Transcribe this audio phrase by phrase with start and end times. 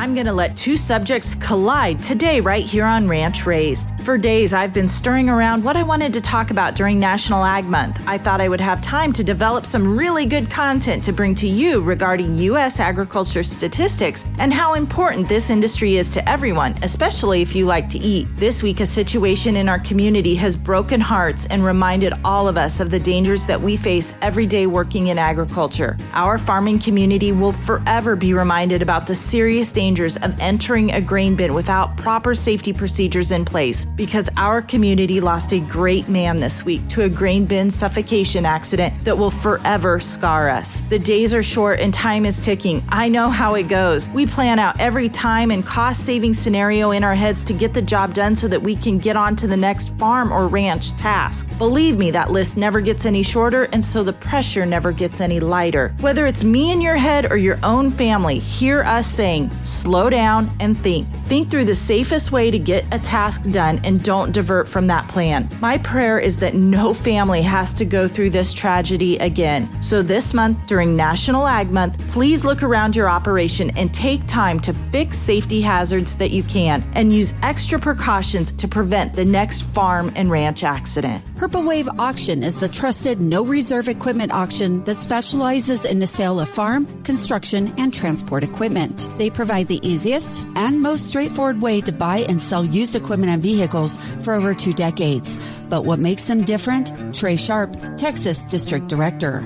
[0.00, 3.90] I'm going to let two subjects collide today, right here on Ranch Raised.
[4.02, 7.64] For days, I've been stirring around what I wanted to talk about during National Ag
[7.64, 8.00] Month.
[8.06, 11.48] I thought I would have time to develop some really good content to bring to
[11.48, 12.78] you regarding U.S.
[12.78, 17.98] agriculture statistics and how important this industry is to everyone, especially if you like to
[17.98, 18.28] eat.
[18.36, 22.78] This week, a situation in our community has broken hearts and reminded all of us
[22.78, 25.96] of the dangers that we face every day working in agriculture.
[26.12, 31.00] Our farming community will forever be reminded about the serious dangers dangers of entering a
[31.00, 36.36] grain bin without proper safety procedures in place because our community lost a great man
[36.36, 40.82] this week to a grain bin suffocation accident that will forever scar us.
[40.90, 42.82] The days are short and time is ticking.
[42.90, 44.10] I know how it goes.
[44.10, 47.80] We plan out every time and cost saving scenario in our heads to get the
[47.80, 51.48] job done so that we can get on to the next farm or ranch task.
[51.56, 55.40] Believe me, that list never gets any shorter, and so the pressure never gets any
[55.40, 55.94] lighter.
[56.00, 59.48] Whether it's me in your head or your own family, hear us saying,
[59.82, 61.06] slow down and think.
[61.26, 65.08] Think through the safest way to get a task done and don't divert from that
[65.08, 65.48] plan.
[65.60, 69.68] My prayer is that no family has to go through this tragedy again.
[69.82, 74.58] So this month, during National Ag Month, please look around your operation and take time
[74.60, 79.62] to fix safety hazards that you can and use extra precautions to prevent the next
[79.62, 81.22] farm and ranch accident.
[81.36, 86.40] Purple Wave Auction is the trusted no reserve equipment auction that specializes in the sale
[86.40, 89.08] of farm, construction, and transport equipment.
[89.18, 93.42] They provide the easiest and most straightforward way to buy and sell used equipment and
[93.42, 95.38] vehicles for over two decades.
[95.68, 97.14] But what makes them different?
[97.14, 99.42] Trey Sharp, Texas District Director.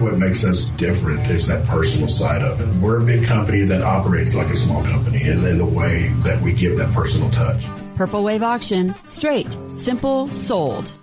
[0.00, 2.82] What makes us different is that personal side of it.
[2.82, 6.40] We're a big company that operates like a small company, and in the way that
[6.40, 7.66] we give that personal touch.
[7.96, 10.99] Purple Wave Auction, straight, simple, sold.